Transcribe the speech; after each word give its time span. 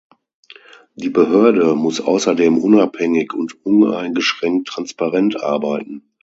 Die 0.95 1.11
Behörde 1.11 1.75
muss 1.75 2.01
außerdem 2.01 2.57
unabhängig 2.57 3.33
und 3.33 3.63
uneingeschränkt 3.63 4.67
transparent 4.69 5.39
arbeiten. 5.43 6.09